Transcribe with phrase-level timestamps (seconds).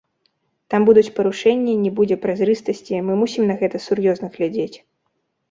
[0.73, 4.77] Там будуць парушэнні, не будзе празрыстасці, мы мусім на гэта сур'ёзна глядзець.